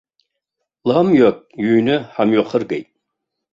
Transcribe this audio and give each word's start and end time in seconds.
Ламиак 0.87 1.37
иҩны 1.65 1.95
ҳамҩахыргеит. 2.13 2.87